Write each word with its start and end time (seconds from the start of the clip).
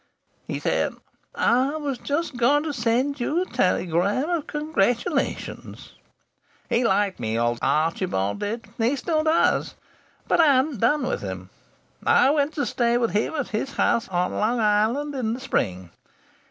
He 0.47 0.57
said, 0.59 0.95
'I 1.35 1.75
was 1.75 1.99
just 1.99 2.35
going 2.35 2.63
to 2.63 2.73
send 2.73 3.19
you 3.19 3.43
a 3.43 3.45
telegram 3.45 4.31
of 4.31 4.47
congratulations.' 4.47 5.93
He 6.71 6.83
liked 6.83 7.19
me, 7.19 7.37
old 7.37 7.59
Archibald 7.61 8.39
did. 8.39 8.65
He 8.79 8.95
still 8.95 9.23
does. 9.23 9.75
But 10.27 10.39
I 10.41 10.55
hadn't 10.55 10.79
done 10.79 11.05
with 11.05 11.21
him. 11.21 11.51
I 12.03 12.31
went 12.31 12.55
to 12.55 12.65
stay 12.65 12.97
with 12.97 13.11
him 13.11 13.35
at 13.35 13.49
his 13.49 13.73
house 13.73 14.07
on 14.09 14.33
Long 14.33 14.59
Island 14.59 15.13
in 15.13 15.33
the 15.35 15.39
spring. 15.39 15.91